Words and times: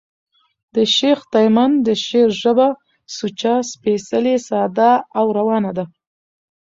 د 0.75 0.77
شېخ 0.95 1.19
تیمن 1.33 1.71
د 1.87 1.87
شعر 2.05 2.29
ژبه 2.41 2.67
سوچه، 3.15 3.55
سپېڅلې، 3.71 4.35
ساده 4.47 4.91
او 5.19 5.25
روانه 5.37 5.71
ده. 5.77 5.85